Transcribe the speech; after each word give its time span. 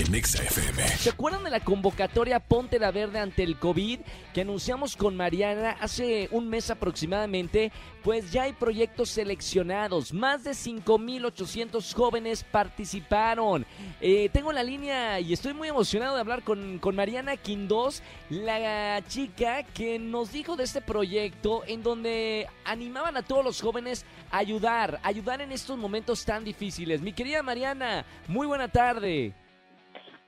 en 0.00 0.14
FM. 0.14 0.88
¿Se 0.98 1.10
acuerdan 1.10 1.44
de 1.44 1.50
la 1.50 1.60
convocatoria 1.60 2.40
Ponte 2.40 2.78
la 2.78 2.90
Verde 2.90 3.18
ante 3.18 3.42
el 3.42 3.58
COVID 3.58 4.00
que 4.32 4.40
anunciamos 4.40 4.96
con 4.96 5.14
Mariana 5.14 5.76
hace 5.78 6.28
un 6.30 6.48
mes 6.48 6.70
aproximadamente? 6.70 7.70
Pues 8.02 8.32
ya 8.32 8.44
hay 8.44 8.54
proyectos 8.54 9.10
seleccionados. 9.10 10.14
Más 10.14 10.42
de 10.42 10.52
5.800 10.52 11.92
jóvenes 11.92 12.44
participaron. 12.44 13.66
Eh, 14.00 14.30
tengo 14.32 14.52
la 14.52 14.62
línea 14.62 15.20
y 15.20 15.34
estoy 15.34 15.52
muy 15.52 15.68
emocionado 15.68 16.14
de 16.14 16.20
hablar 16.20 16.44
con, 16.44 16.78
con 16.78 16.96
Mariana 16.96 17.36
Quindós, 17.36 18.02
la 18.30 19.02
chica 19.06 19.64
que 19.64 19.98
nos 19.98 20.32
dijo 20.32 20.56
de 20.56 20.64
este 20.64 20.80
proyecto 20.80 21.62
en 21.66 21.82
donde 21.82 22.46
animaban 22.64 23.18
a 23.18 23.22
todos 23.22 23.44
los 23.44 23.60
jóvenes 23.60 24.06
a 24.30 24.38
ayudar, 24.38 24.98
ayudar 25.02 25.42
en 25.42 25.52
estos 25.52 25.76
momentos 25.76 26.24
tan 26.24 26.42
difíciles. 26.42 27.02
Mi 27.02 27.12
querida 27.12 27.42
Mariana, 27.42 28.06
muy 28.28 28.46
buena 28.46 28.68
tarde. 28.68 29.34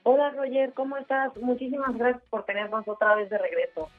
Hola 0.03 0.31
Roger, 0.31 0.73
¿cómo 0.73 0.97
estás? 0.97 1.35
Muchísimas 1.37 1.95
gracias 1.97 2.23
por 2.29 2.45
tenernos 2.45 2.87
otra 2.87 3.15
vez 3.15 3.29
de 3.29 3.37
regreso. 3.37 3.89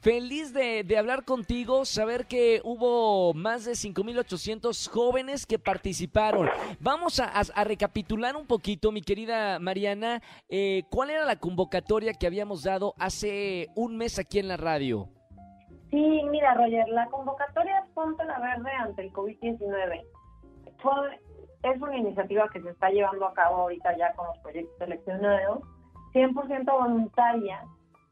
Feliz 0.00 0.52
de, 0.52 0.82
de 0.82 0.98
hablar 0.98 1.24
contigo, 1.24 1.84
saber 1.84 2.26
que 2.26 2.60
hubo 2.64 3.34
más 3.34 3.64
de 3.64 3.72
5.800 3.72 4.88
jóvenes 4.90 5.46
que 5.46 5.60
participaron. 5.60 6.48
Vamos 6.80 7.20
a, 7.20 7.26
a- 7.26 7.42
a 7.54 7.64
recapitular 7.64 8.34
un 8.34 8.46
poquito, 8.48 8.90
mi 8.90 9.00
querida 9.00 9.60
Mariana, 9.60 10.20
eh, 10.48 10.82
¿cuál 10.90 11.10
era 11.10 11.24
la 11.24 11.36
convocatoria 11.36 12.14
que 12.14 12.26
habíamos 12.26 12.64
dado 12.64 12.94
hace 12.98 13.68
un 13.76 13.96
mes 13.96 14.18
aquí 14.18 14.40
en 14.40 14.48
la 14.48 14.56
radio? 14.56 15.08
Sí, 15.92 16.22
mira 16.30 16.54
Roger, 16.54 16.88
la 16.88 17.06
convocatoria 17.06 17.84
Ponte 17.94 18.24
la 18.24 18.40
Verde 18.40 18.70
ante 18.80 19.02
el 19.02 19.12
COVID-19 19.12 20.02
fue, 20.82 20.92
es 21.62 21.80
una 21.80 21.96
iniciativa 21.96 22.48
que 22.48 22.60
se 22.60 22.70
está 22.70 22.90
llevando 22.90 23.26
a 23.26 23.34
cabo 23.34 23.56
ahorita 23.62 23.96
ya 23.96 24.12
con 24.14 24.26
los 24.26 24.38
proyectos 24.38 24.76
seleccionados, 24.78 25.60
100% 26.12 26.72
voluntaria, 26.72 27.64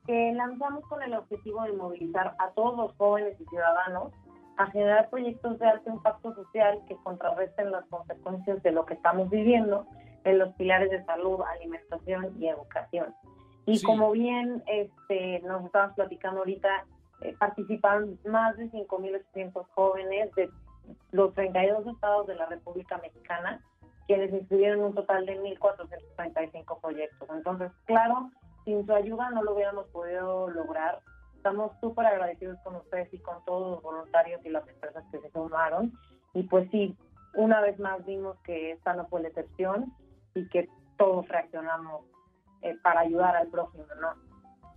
que 0.06 0.32
lanzamos 0.32 0.84
con 0.86 1.02
el 1.02 1.14
objetivo 1.14 1.62
de 1.62 1.72
movilizar 1.72 2.34
a 2.38 2.50
todos 2.50 2.76
los 2.76 2.96
jóvenes 2.96 3.38
y 3.40 3.44
ciudadanos 3.46 4.12
a 4.56 4.66
generar 4.66 5.08
proyectos 5.10 5.58
de 5.58 5.66
alto 5.66 5.90
impacto 5.90 6.34
social 6.34 6.80
que 6.86 6.96
contrarresten 6.96 7.70
las 7.70 7.84
consecuencias 7.86 8.62
de 8.62 8.72
lo 8.72 8.84
que 8.86 8.94
estamos 8.94 9.30
viviendo 9.30 9.86
en 10.24 10.38
los 10.38 10.52
pilares 10.54 10.90
de 10.90 11.04
salud, 11.04 11.40
alimentación 11.56 12.34
y 12.38 12.48
educación. 12.48 13.14
Y 13.66 13.78
Sí. 13.78 13.86
como 13.86 14.10
bien 14.12 14.62
este, 14.66 15.40
nos 15.40 15.64
estabas 15.64 15.94
platicando 15.94 16.40
ahorita, 16.40 16.68
eh, 17.22 17.34
participaron 17.38 18.18
más 18.26 18.56
de 18.56 18.70
5.800 18.70 19.66
jóvenes 19.74 20.30
de 20.34 20.50
los 21.12 21.34
32 21.34 21.86
estados 21.86 22.26
de 22.26 22.34
la 22.34 22.46
República 22.46 22.98
Mexicana, 22.98 23.62
quienes 24.06 24.32
inscribieron 24.32 24.82
un 24.82 24.94
total 24.94 25.26
de 25.26 25.40
1.435 25.40 26.80
proyectos. 26.80 27.28
Entonces, 27.30 27.70
claro, 27.84 28.30
sin 28.64 28.84
su 28.86 28.92
ayuda 28.92 29.30
no 29.30 29.42
lo 29.42 29.54
hubiéramos 29.54 29.86
podido 29.88 30.48
lograr. 30.50 31.00
Estamos 31.36 31.72
súper 31.80 32.06
agradecidos 32.06 32.58
con 32.64 32.76
ustedes 32.76 33.12
y 33.14 33.18
con 33.18 33.44
todos 33.44 33.70
los 33.72 33.82
voluntarios 33.82 34.44
y 34.44 34.50
las 34.50 34.66
empresas 34.68 35.04
que 35.10 35.20
se 35.20 35.30
sumaron. 35.30 35.92
Y 36.34 36.42
pues 36.44 36.68
sí, 36.70 36.96
una 37.34 37.60
vez 37.60 37.78
más 37.78 38.04
vimos 38.04 38.36
que 38.40 38.72
esta 38.72 38.94
no 38.94 39.06
fue 39.06 39.22
la 39.22 39.28
excepción 39.28 39.92
y 40.34 40.48
que 40.48 40.68
todos 40.98 41.26
reaccionamos 41.28 42.04
eh, 42.62 42.76
para 42.82 43.00
ayudar 43.00 43.36
al 43.36 43.48
prójimo, 43.48 43.84
¿no? 44.00 44.29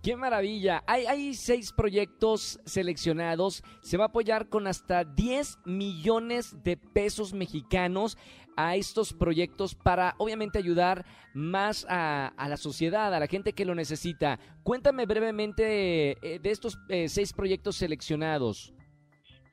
¡Qué 0.04 0.16
maravilla! 0.16 0.84
Hay, 0.86 1.32
seis 1.32 1.72
proyectos 1.72 2.60
seleccionados. 2.66 3.62
Se 3.80 3.96
va 3.96 4.04
a 4.04 4.08
apoyar 4.08 4.50
con 4.50 4.66
hasta 4.66 5.02
10 5.02 5.60
millones 5.64 6.62
de 6.62 6.76
pesos 6.76 7.32
mexicanos 7.32 8.18
a 8.54 8.76
estos 8.76 9.14
proyectos 9.14 9.74
para 9.74 10.14
obviamente 10.18 10.58
ayudar 10.58 11.06
más 11.32 11.86
a, 11.88 12.34
la 12.36 12.58
sociedad, 12.58 13.14
a 13.14 13.18
la 13.18 13.26
gente 13.28 13.54
que 13.54 13.64
lo 13.64 13.74
necesita. 13.74 14.38
Cuéntame 14.62 15.06
brevemente 15.06 16.18
eh, 16.20 16.38
de 16.38 16.50
estos 16.50 16.78
eh, 16.90 17.08
seis 17.08 17.32
proyectos 17.32 17.76
seleccionados. 17.76 18.74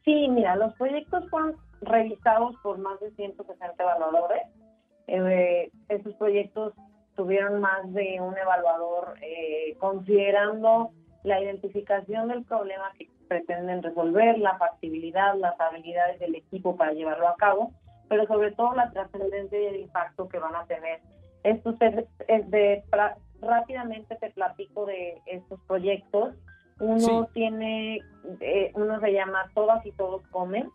Sí, 0.03 0.27
mira, 0.27 0.57
los 0.57 0.73
proyectos 0.73 1.29
fueron 1.29 1.55
revisados 1.79 2.57
por 2.61 2.77
más 2.77 2.99
de 2.99 3.09
160 3.11 3.81
evaluadores. 3.81 4.41
Eh, 5.07 5.71
estos 5.87 6.13
proyectos 6.15 6.73
tuvieron 7.15 7.59
más 7.59 7.91
de 7.93 8.19
un 8.21 8.37
evaluador 8.37 9.15
eh, 9.21 9.75
considerando 9.79 10.91
la 11.23 11.39
identificación 11.41 12.27
del 12.29 12.43
problema 12.45 12.91
que 12.97 13.09
pretenden 13.27 13.83
resolver, 13.83 14.37
la 14.39 14.57
factibilidad, 14.57 15.35
las 15.35 15.59
habilidades 15.59 16.19
del 16.19 16.35
equipo 16.35 16.75
para 16.75 16.93
llevarlo 16.93 17.27
a 17.27 17.35
cabo, 17.35 17.71
pero 18.09 18.25
sobre 18.27 18.51
todo 18.51 18.73
la 18.73 18.91
trascendencia 18.91 19.59
y 19.61 19.65
el 19.67 19.75
impacto 19.81 20.27
que 20.27 20.39
van 20.39 20.55
a 20.55 20.65
tener. 20.65 20.99
Estos 21.43 21.75
es, 21.81 22.05
es 22.27 22.49
de 22.51 22.83
pra- 22.91 23.15
rápidamente 23.41 24.15
te 24.17 24.29
platico 24.31 24.85
de 24.85 25.21
estos 25.25 25.59
proyectos. 25.67 26.35
Uno 26.79 26.99
Sí. 26.99 27.29
tiene, 27.33 27.99
eh, 28.41 28.71
uno 28.75 28.99
se 28.99 29.13
llama 29.13 29.49
Todas 29.53 29.85
y 29.85 29.91
Todos 29.93 30.25
Comen. 30.27 30.69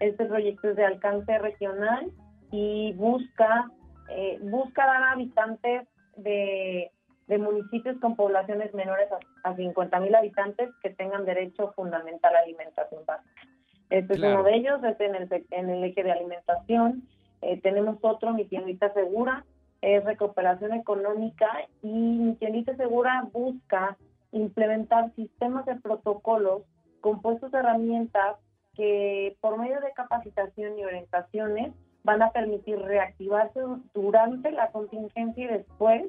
Este 0.00 0.24
proyecto 0.26 0.70
es 0.70 0.76
de 0.76 0.84
alcance 0.84 1.38
regional 1.38 2.10
y 2.50 2.92
busca 2.94 3.70
eh, 4.14 4.38
busca 4.42 4.86
dar 4.86 5.02
a 5.02 5.12
habitantes 5.12 5.88
de, 6.16 6.90
de 7.26 7.38
municipios 7.38 7.98
con 8.00 8.16
poblaciones 8.16 8.72
menores 8.74 9.08
a, 9.12 9.48
a 9.50 9.56
50 9.56 10.00
mil 10.00 10.14
habitantes 10.14 10.70
que 10.82 10.90
tengan 10.90 11.24
derecho 11.24 11.72
fundamental 11.74 12.34
a 12.34 12.40
alimentación 12.40 13.04
básica. 13.06 13.42
Este 13.90 14.14
Claro. 14.14 14.34
es 14.34 14.40
uno 14.40 14.44
de 14.44 14.54
ellos, 14.56 14.84
es 14.84 15.00
en 15.00 15.14
el, 15.14 15.46
en 15.50 15.70
el 15.70 15.84
eje 15.84 16.02
de 16.02 16.12
alimentación. 16.12 17.02
Eh, 17.42 17.60
tenemos 17.60 17.98
otro, 18.02 18.32
Mi 18.32 18.44
Tiendita 18.46 18.92
Segura, 18.94 19.44
es 19.82 20.04
recuperación 20.04 20.72
económica 20.74 21.48
y 21.82 21.88
Mi 21.92 22.34
Tiendita 22.36 22.76
Segura 22.76 23.28
busca 23.32 23.96
implementar 24.30 25.12
sistemas 25.14 25.66
de 25.66 25.74
protocolos 25.76 26.62
compuestos 27.00 27.50
de 27.52 27.58
herramientas 27.58 28.36
que 28.74 29.36
por 29.40 29.58
medio 29.58 29.80
de 29.80 29.92
capacitación 29.92 30.78
y 30.78 30.84
orientaciones 30.84 31.74
van 32.04 32.22
a 32.22 32.30
permitir 32.30 32.78
reactivarse 32.78 33.60
durante 33.94 34.50
la 34.50 34.70
contingencia 34.70 35.44
y 35.44 35.48
después 35.48 36.04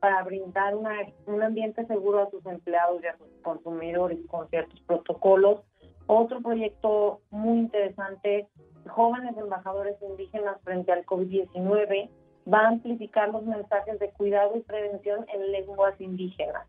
para 0.00 0.22
brindar 0.22 0.76
una, 0.76 0.92
un 1.26 1.42
ambiente 1.42 1.84
seguro 1.86 2.22
a 2.22 2.30
sus 2.30 2.44
empleados 2.46 3.02
y 3.02 3.06
a 3.06 3.16
sus 3.18 3.28
consumidores 3.42 4.18
con 4.28 4.48
ciertos 4.48 4.80
protocolos. 4.82 5.60
Otro 6.06 6.40
proyecto 6.40 7.20
muy 7.30 7.58
interesante, 7.58 8.48
jóvenes 8.86 9.36
embajadores 9.36 9.96
indígenas 10.02 10.60
frente 10.62 10.92
al 10.92 11.04
COVID-19, 11.04 12.10
va 12.52 12.60
a 12.60 12.68
amplificar 12.68 13.30
los 13.30 13.44
mensajes 13.44 13.98
de 13.98 14.10
cuidado 14.10 14.56
y 14.56 14.60
prevención 14.60 15.26
en 15.34 15.52
lenguas 15.52 16.00
indígenas. 16.00 16.66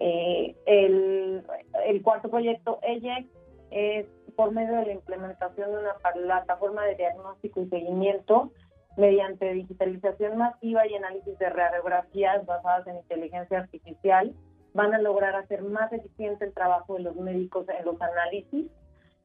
Eh, 0.00 0.54
el, 0.66 1.44
el 1.86 2.02
cuarto 2.02 2.28
proyecto, 2.28 2.78
EYEC, 2.82 3.26
es 3.70 4.06
por 4.38 4.52
medio 4.52 4.76
de 4.76 4.86
la 4.86 4.92
implementación 4.92 5.72
de 5.72 5.78
una 5.78 5.94
plataforma 5.94 6.84
de 6.84 6.94
diagnóstico 6.94 7.60
y 7.60 7.68
seguimiento 7.70 8.52
mediante 8.96 9.52
digitalización 9.52 10.38
masiva 10.38 10.86
y 10.86 10.94
análisis 10.94 11.36
de 11.40 11.50
radiografías 11.50 12.46
basadas 12.46 12.86
en 12.86 12.98
inteligencia 12.98 13.58
artificial, 13.58 14.32
van 14.74 14.94
a 14.94 15.00
lograr 15.00 15.34
hacer 15.34 15.62
más 15.62 15.92
eficiente 15.92 16.44
el 16.44 16.54
trabajo 16.54 16.94
de 16.94 17.00
los 17.00 17.16
médicos 17.16 17.66
en 17.68 17.84
los 17.84 18.00
análisis. 18.00 18.70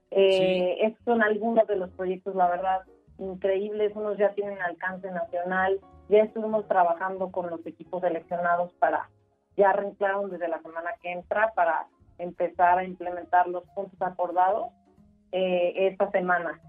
Eh, 0.09 0.77
Estos 0.81 1.03
son 1.05 1.21
algunos 1.21 1.67
de 1.67 1.75
los 1.75 1.91
proyectos, 1.91 2.33
la 2.33 2.49
verdad, 2.49 2.81
increíbles. 3.19 3.95
Unos 3.95 4.17
ya 4.17 4.29
tienen 4.29 4.59
alcance 4.63 5.11
nacional. 5.11 5.79
Ya 6.09 6.23
estuvimos 6.23 6.67
trabajando 6.67 7.31
con 7.31 7.51
los 7.51 7.63
equipos 7.67 8.01
seleccionados 8.01 8.73
para, 8.79 9.11
ya 9.57 9.69
arrancaron 9.69 10.31
desde 10.31 10.47
la 10.47 10.59
semana 10.63 10.89
que 11.03 11.11
entra 11.11 11.53
para 11.53 11.85
empezar 12.17 12.79
a 12.79 12.83
implementar 12.83 13.47
los 13.47 13.63
puntos 13.75 14.01
acordados 14.01 14.71
eh, 15.33 15.87
esta 15.89 16.09
semana. 16.11 16.61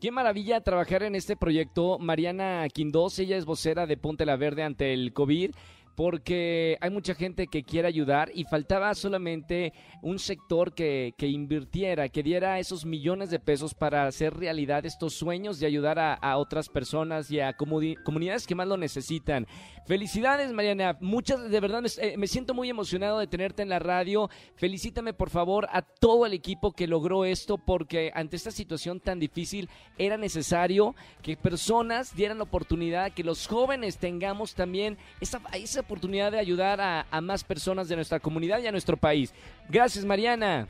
Qué 0.00 0.10
maravilla 0.10 0.62
trabajar 0.62 1.02
en 1.02 1.14
este 1.14 1.36
proyecto. 1.36 1.98
Mariana 1.98 2.66
Quindós, 2.72 3.18
ella 3.18 3.36
es 3.36 3.44
vocera 3.44 3.86
de 3.86 3.98
Ponte 3.98 4.24
la 4.24 4.36
Verde 4.36 4.62
ante 4.62 4.94
el 4.94 5.12
COVID. 5.12 5.52
Porque 5.94 6.78
hay 6.80 6.90
mucha 6.90 7.14
gente 7.14 7.46
que 7.46 7.62
quiere 7.62 7.88
ayudar 7.88 8.30
y 8.34 8.44
faltaba 8.44 8.94
solamente 8.94 9.72
un 10.02 10.18
sector 10.18 10.74
que, 10.74 11.14
que 11.16 11.28
invirtiera, 11.28 12.08
que 12.08 12.22
diera 12.22 12.58
esos 12.58 12.84
millones 12.84 13.30
de 13.30 13.38
pesos 13.38 13.74
para 13.74 14.06
hacer 14.06 14.34
realidad 14.34 14.86
estos 14.86 15.14
sueños 15.14 15.60
y 15.60 15.66
ayudar 15.66 15.98
a, 15.98 16.36
otras 16.36 16.68
personas 16.68 17.30
y 17.30 17.40
a 17.40 17.54
comunidades 17.54 18.46
que 18.46 18.54
más 18.54 18.66
lo 18.66 18.76
necesitan. 18.76 19.46
Felicidades, 19.86 20.52
Mariana. 20.52 20.96
Muchas, 21.00 21.50
de 21.50 21.60
verdad, 21.60 21.82
me, 21.82 22.16
me 22.16 22.26
siento 22.26 22.54
muy 22.54 22.70
emocionado 22.70 23.18
de 23.18 23.26
tenerte 23.26 23.62
en 23.62 23.68
la 23.68 23.78
radio. 23.78 24.30
Felicítame, 24.54 25.12
por 25.12 25.30
favor, 25.30 25.66
a 25.70 25.82
todo 25.82 26.26
el 26.26 26.32
equipo 26.32 26.72
que 26.72 26.86
logró 26.86 27.24
esto, 27.24 27.58
porque 27.58 28.10
ante 28.14 28.36
esta 28.36 28.50
situación 28.50 29.00
tan 29.00 29.18
difícil 29.18 29.68
era 29.98 30.16
necesario 30.16 30.94
que 31.22 31.36
personas 31.36 32.14
dieran 32.14 32.38
la 32.38 32.44
oportunidad, 32.44 33.12
que 33.12 33.24
los 33.24 33.46
jóvenes 33.46 33.98
tengamos 33.98 34.54
también 34.54 34.96
esa, 35.20 35.40
esa 35.54 35.79
oportunidad 35.80 36.32
de 36.32 36.38
ayudar 36.38 36.80
a, 36.80 37.20
más 37.20 37.44
personas 37.44 37.88
de 37.88 37.96
nuestra 37.96 38.20
comunidad 38.20 38.58
y 38.60 38.66
a 38.66 38.72
nuestro 38.72 38.96
país. 38.96 39.34
Gracias, 39.68 40.04
Mariana. 40.04 40.66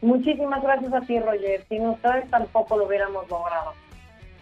Muchísimas 0.00 0.62
gracias 0.62 0.92
a 0.92 1.00
ti, 1.00 1.18
Roger. 1.18 1.64
Sin 1.68 1.86
ustedes 1.86 2.28
tampoco 2.30 2.76
lo 2.76 2.86
hubiéramos 2.86 3.28
logrado. 3.28 3.72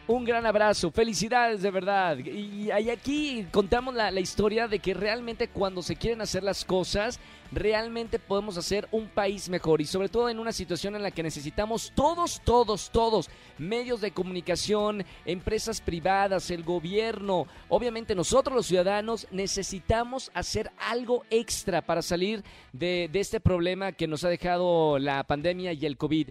Un 0.08 0.25
gran 0.25 0.44
abrazo, 0.46 0.90
felicidades 0.90 1.62
de 1.62 1.70
verdad. 1.70 2.19
Y, 2.19 2.70
aquí 2.70 3.46
contamos 3.52 3.94
la, 3.94 4.10
historia 4.19 4.66
de 4.66 4.81
que 4.81 4.94
realmente 4.94 5.49
cuando 5.49 5.81
se 5.81 5.94
quieren 5.94 6.20
hacer 6.20 6.43
las 6.43 6.64
cosas, 6.64 7.20
realmente 7.52 8.19
podemos 8.19 8.56
hacer 8.56 8.88
un 8.90 9.06
país 9.08 9.49
mejor 9.49 9.81
y 9.81 9.84
sobre 9.84 10.08
todo 10.08 10.28
en 10.28 10.40
una 10.40 10.52
situación 10.52 10.96
en 10.96 11.02
la 11.02 11.10
que 11.10 11.22
necesitamos 11.22 11.93
todos, 11.94 12.40
todos, 12.44 12.90
todos, 12.90 13.31
medios 13.58 14.00
de 14.00 14.10
comunicación, 14.10 15.04
empresas 15.25 15.81
privadas, 15.81 16.50
el 16.50 16.64
gobierno, 16.64 17.46
obviamente 17.69 18.14
nosotros 18.14 18.56
los 18.56 18.66
ciudadanos 18.66 19.28
necesitamos 19.31 20.31
hacer 20.34 20.72
algo 20.78 21.25
extra 21.31 21.82
para 21.82 22.02
salir 22.02 22.43
de, 22.72 23.08
este 23.12 23.38
problema 23.38 23.93
que 23.93 24.08
nos 24.08 24.25
ha 24.25 24.28
dejado 24.28 24.98
la 24.98 25.22
pandemia 25.25 25.72
y 25.72 25.87
el 25.87 25.96
COVID. 25.96 26.31